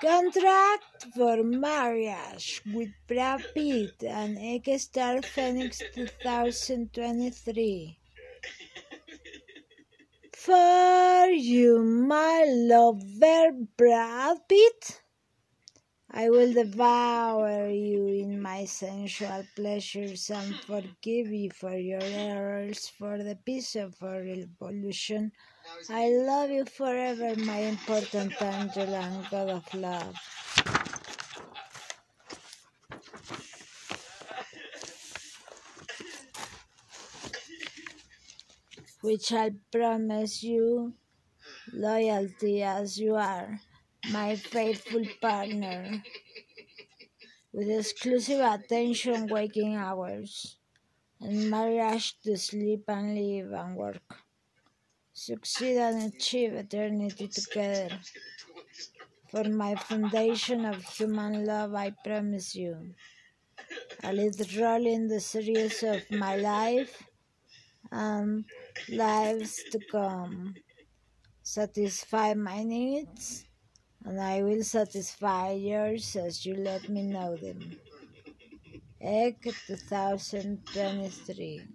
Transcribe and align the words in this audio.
Contract 0.00 1.06
for 1.14 1.44
marriage 1.44 2.60
with 2.74 2.90
Brad 3.06 3.44
Pitt 3.54 4.02
and 4.02 4.36
eK 4.36 4.78
Star 4.78 5.22
Phoenix 5.22 5.80
2023. 5.94 7.98
For 10.32 11.26
you, 11.28 11.84
my 11.84 12.44
lover 12.48 13.52
Brad 13.76 14.38
Pitt, 14.48 15.00
I 16.10 16.30
will 16.30 16.52
devour 16.52 17.70
you 17.70 18.08
in 18.08 18.42
my 18.42 18.64
sensual 18.64 19.44
pleasures 19.54 20.30
and 20.30 20.56
forgive 20.56 21.32
you 21.32 21.50
for 21.50 21.76
your 21.76 22.02
errors 22.02 22.88
for 22.88 23.22
the 23.22 23.36
peace 23.36 23.76
of 23.76 24.02
our 24.02 24.20
revolution. 24.20 25.30
I 25.90 26.08
love 26.08 26.50
you 26.50 26.64
forever, 26.64 27.34
my 27.36 27.58
important 27.58 28.32
angel 28.40 28.94
and 28.94 29.28
God 29.30 29.48
of 29.48 29.74
love. 29.74 30.14
Which 39.00 39.32
I 39.32 39.50
promise 39.70 40.42
you 40.42 40.94
loyalty 41.72 42.62
as 42.62 42.98
you 42.98 43.16
are, 43.16 43.60
my 44.10 44.36
faithful 44.36 45.04
partner, 45.20 46.02
with 47.52 47.68
exclusive 47.68 48.40
attention 48.40 49.26
waking 49.26 49.76
hours, 49.76 50.56
and 51.20 51.50
marriage 51.50 52.16
to 52.24 52.36
sleep 52.36 52.84
and 52.88 53.14
live 53.14 53.52
and 53.52 53.76
work 53.76 54.22
succeed 55.12 55.76
and 55.76 56.12
achieve 56.12 56.54
eternity 56.54 57.28
together. 57.28 57.98
For 59.30 59.44
my 59.44 59.74
foundation 59.76 60.64
of 60.64 60.82
human 60.82 61.46
love, 61.46 61.74
I 61.74 61.90
promise 62.04 62.54
you, 62.54 62.94
a 64.02 64.12
lead 64.12 64.56
role 64.56 64.86
in 64.86 65.08
the 65.08 65.20
series 65.20 65.82
of 65.82 66.10
my 66.10 66.36
life 66.36 67.02
and 67.90 68.44
lives 68.88 69.56
to 69.70 69.78
come. 69.90 70.54
Satisfy 71.42 72.34
my 72.34 72.62
needs, 72.62 73.44
and 74.04 74.20
I 74.20 74.42
will 74.42 74.62
satisfy 74.62 75.52
yours 75.52 76.16
as 76.16 76.46
you 76.46 76.54
let 76.54 76.88
me 76.88 77.02
know 77.02 77.36
them. 77.36 77.76
Egg 79.00 79.42
2023 79.66 81.66